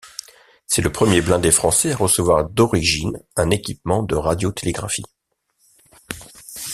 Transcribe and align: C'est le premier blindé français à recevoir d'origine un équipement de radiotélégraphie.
C'est 0.65 0.81
le 0.81 0.91
premier 0.91 1.21
blindé 1.21 1.51
français 1.51 1.91
à 1.91 1.95
recevoir 1.95 2.49
d'origine 2.49 3.19
un 3.35 3.51
équipement 3.51 4.01
de 4.01 4.15
radiotélégraphie. 4.15 5.05